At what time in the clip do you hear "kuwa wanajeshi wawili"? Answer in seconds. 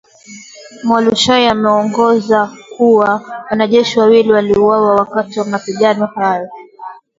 2.77-4.31